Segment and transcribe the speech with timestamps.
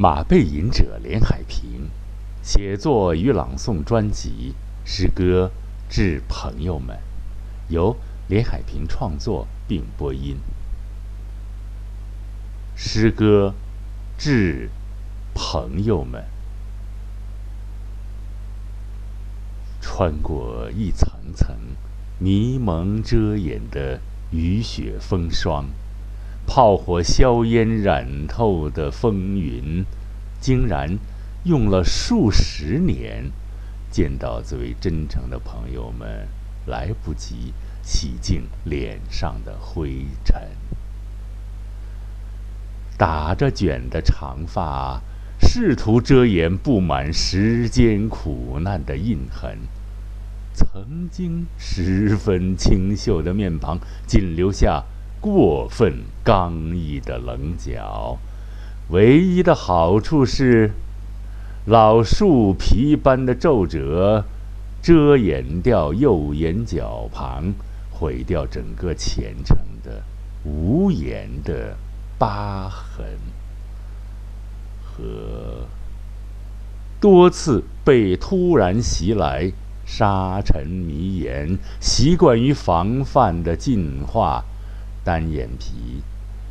[0.00, 1.90] 马背吟者连海平，
[2.40, 5.50] 写作与朗诵专辑诗歌
[5.88, 6.96] 致朋友们，
[7.66, 7.96] 由
[8.28, 10.36] 连海平创作并播音。
[12.76, 13.52] 诗歌
[14.16, 14.70] 致
[15.34, 16.24] 朋友们，
[19.80, 21.56] 穿过一层层
[22.20, 23.98] 迷蒙遮掩的
[24.30, 25.64] 雨雪风霜。
[26.48, 29.84] 炮火硝烟染透的风云，
[30.40, 30.98] 竟然
[31.44, 33.30] 用了数十年，
[33.90, 36.26] 见到最为真诚的朋友们，
[36.66, 40.40] 来不及洗净脸上的灰尘。
[42.96, 45.02] 打着卷的长发，
[45.38, 49.58] 试图遮掩布满时间苦难的印痕。
[50.54, 54.82] 曾经十分清秀的面庞，仅留下。
[55.20, 58.18] 过分刚毅的棱角，
[58.90, 60.70] 唯一的好处是，
[61.66, 64.24] 老树皮般的皱褶，
[64.80, 67.52] 遮掩掉右眼角旁，
[67.90, 70.02] 毁掉整个前程的
[70.44, 71.76] 无言的
[72.16, 73.04] 疤痕，
[74.84, 75.66] 和
[77.00, 79.52] 多次被突然袭来
[79.84, 84.44] 沙尘迷眼，习惯于防范的进化。
[85.08, 86.02] 单眼皮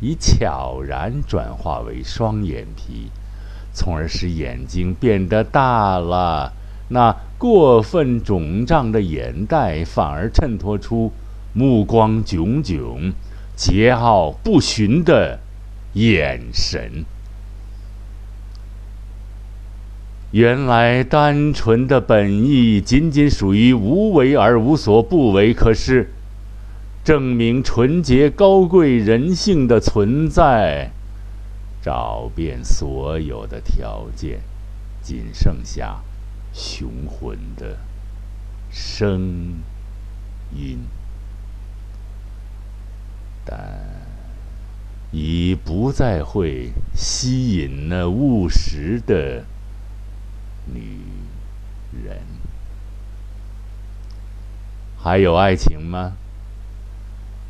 [0.00, 3.10] 已悄然转化为双眼皮，
[3.72, 6.52] 从而使眼睛变得大了。
[6.90, 11.10] 那过分肿胀的眼袋反而衬托出
[11.52, 13.12] 目光炯炯、
[13.56, 15.40] 桀骜不驯的
[15.94, 17.04] 眼神。
[20.30, 26.12] 原来单纯的本意仅仅属于无为而无所不为，可是。
[27.04, 30.90] 证明纯洁高贵人性的存在，
[31.82, 34.40] 找遍所有的条件，
[35.02, 36.00] 仅剩下
[36.54, 37.76] 雄浑的
[38.70, 39.58] 声
[40.50, 40.78] 音，
[43.44, 43.58] 但
[45.12, 49.44] 已不再会吸引那务实的
[50.72, 51.00] 女
[52.02, 52.22] 人。
[54.96, 56.14] 还有爱情吗？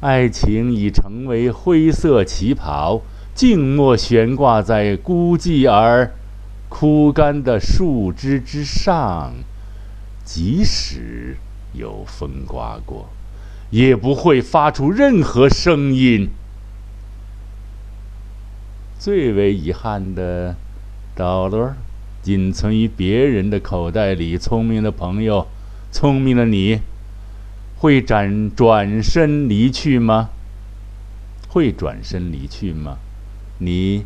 [0.00, 3.02] 爱情已成为灰色旗袍，
[3.34, 6.12] 静默悬挂在孤寂而
[6.70, 9.34] 枯干的树枝之上。
[10.24, 11.36] 即使
[11.74, 13.10] 有风刮过，
[13.70, 16.30] 也不会发出任何声音。
[18.98, 20.56] 最为遗憾的
[21.16, 21.72] ，dollar
[22.22, 24.38] 仅存于别人的口袋里。
[24.38, 25.46] 聪明的朋友，
[25.90, 26.80] 聪明的你。
[27.80, 30.28] 会转转身离去吗？
[31.48, 32.98] 会转身离去吗？
[33.56, 34.04] 你，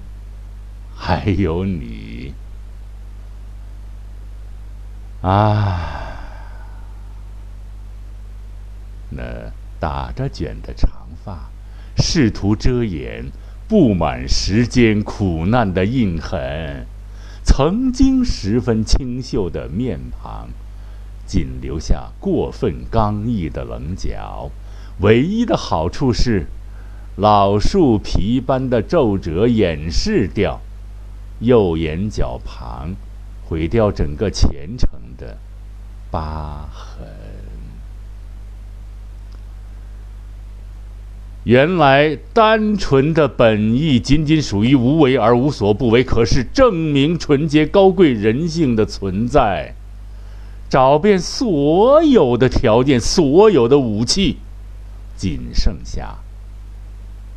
[0.94, 2.32] 还有你，
[5.22, 5.90] 啊！
[9.10, 11.50] 那打着卷的长发，
[11.96, 13.24] 试图遮掩
[13.66, 16.86] 布满时间苦难的印痕，
[17.42, 20.48] 曾经十分清秀的面庞。
[21.26, 24.50] 仅留下过分刚毅的棱角，
[25.00, 26.46] 唯一的好处是，
[27.16, 30.60] 老树皮般的皱褶掩饰掉
[31.40, 32.94] 右眼角旁，
[33.46, 35.38] 毁掉整个前程的
[36.10, 37.06] 疤痕。
[41.44, 49.74] 原来单纯的本意仅仅属于无为而无所不为，可是证明纯洁高贵人性的存在。
[50.74, 54.38] 找遍所有的条件，所有的武器，
[55.16, 56.18] 仅剩下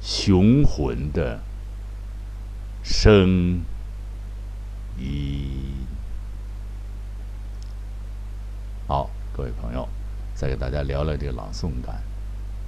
[0.02, 1.40] 雄浑的
[2.84, 3.62] 声
[4.98, 5.52] 音。
[8.88, 9.88] 好，各位朋友，
[10.34, 12.02] 再给大家聊聊这个朗诵感。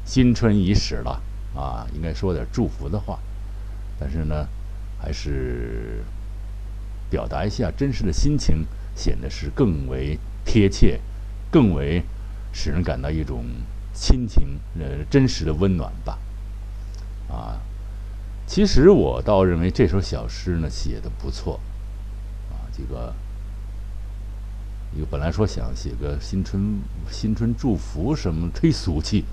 [0.06, 1.20] 新春已始了
[1.56, 3.18] 啊，应该说点祝福的话，
[4.00, 4.48] 但是呢，
[5.02, 6.04] 还是
[7.10, 10.20] 表达一下真实的心情，显得是更为。
[10.52, 11.00] 贴切，
[11.52, 12.02] 更为
[12.52, 13.46] 使人感到一种
[13.94, 16.18] 亲情，呃，真实的温暖吧。
[17.30, 17.62] 啊，
[18.48, 21.60] 其实我倒认为这首小诗呢写的不错。
[22.50, 23.14] 啊，这个，
[24.98, 26.80] 一个本来说想写个新春
[27.12, 29.26] 新春祝福什么忒俗气，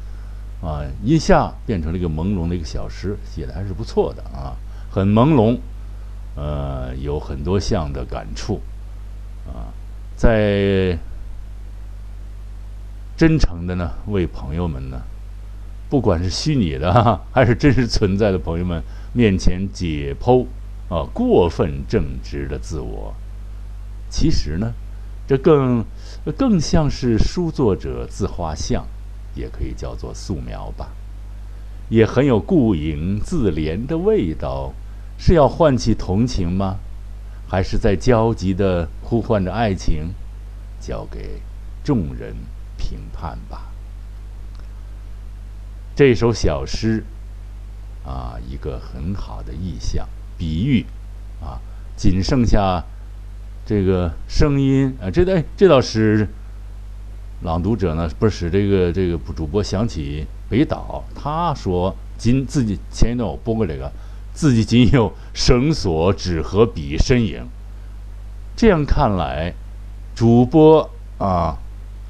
[0.61, 4.55] 啊，一下变成了一个朦胧的一个小诗，写的还是不错的啊，
[4.91, 5.59] 很朦胧，
[6.35, 8.61] 呃，有很多项的感触，
[9.47, 9.73] 啊。
[10.17, 10.99] 在
[13.17, 15.03] 真诚的呢，为朋友们呢，
[15.89, 18.83] 不管是虚拟的哈 还是真实存在的朋友们
[19.13, 20.47] 面前解剖
[20.89, 23.15] 啊过分正直的自我。
[24.09, 24.73] 其实呢，
[25.27, 25.85] 这更
[26.37, 28.87] 更像是书作者自画像，
[29.35, 30.91] 也可以叫做素描吧，
[31.91, 34.73] 也很有顾影自怜的味道。
[35.19, 36.77] 是要唤起同情吗？
[37.48, 40.12] 还是在焦急的呼唤着爱情？
[40.81, 41.40] 交给
[41.82, 42.34] 众人
[42.76, 43.72] 评判吧。
[45.94, 47.02] 这首小诗
[48.04, 50.06] 啊，一个很好的意象，
[50.37, 50.84] 比喻
[51.40, 51.60] 啊，
[51.96, 52.84] 仅剩下。
[53.69, 56.28] 这个声音啊，这道这倒是
[57.43, 63.90] 朗读者呢，不是使这个这个主播想起北岛，他说仅自己前一段我播过这个，
[64.37, 67.49] 自己仅有绳索、纸和笔身影。
[68.55, 69.55] 这样看来，
[70.15, 71.56] 主播啊，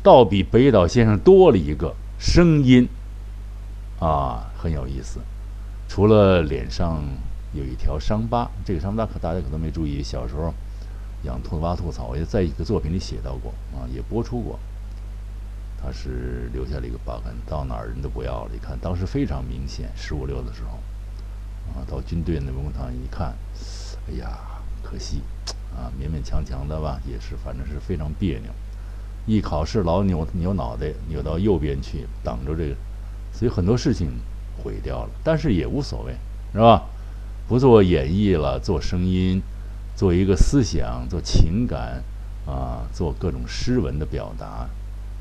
[0.03, 2.89] 倒比北岛先生多了一个声音
[4.01, 5.21] 啊，很有意思。
[5.89, 7.01] 除了脸上
[7.55, 10.53] 有一条伤疤，这个伤疤可大家可能没注意，小时候。
[11.23, 14.59] 养兔子挖兔草，也在一个作品里写到过啊，也播出过。
[15.83, 18.51] 他是留下了一个疤痕，到哪儿人都不要了。
[18.55, 20.79] 一看，当时非常明显，十五六的时候，
[21.75, 23.35] 啊，到军队那文工厂一看，
[24.09, 24.39] 哎呀，
[24.83, 25.23] 可惜，
[25.75, 28.51] 啊，勉勉强强的吧，也是，反正是非常别扭。
[29.27, 32.77] 一考试老扭扭脑袋，扭到右边去挡着这个，
[33.33, 34.09] 所以很多事情
[34.63, 35.11] 毁掉了。
[35.25, 36.15] 但是也无所谓，
[36.53, 36.85] 是吧？
[37.49, 39.43] 不做演绎了，做声音。
[39.97, 42.05] 做一个思想，做情感，
[42.45, 44.69] 啊，做各种诗文的表达，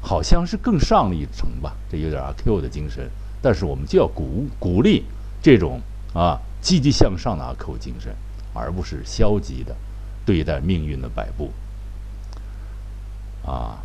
[0.01, 1.73] 好像是更上了一层吧。
[1.89, 3.09] 这有点阿 Q 的精神，
[3.41, 5.05] 但是我们就要鼓鼓励
[5.41, 5.79] 这种
[6.15, 8.15] 啊积极向上的阿 Q 精神，
[8.55, 9.75] 而不是消极的
[10.25, 11.51] 对待命运的摆布。
[13.45, 13.77] 啊，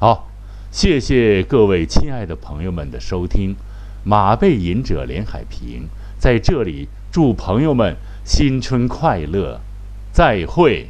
[0.00, 0.28] 好，
[0.70, 3.54] 谢谢各位亲爱的朋友们的收听，
[4.02, 5.86] 马背吟者连海平
[6.18, 7.94] 在这里祝朋友们。
[8.24, 9.60] 新春快乐，
[10.12, 10.86] 再会。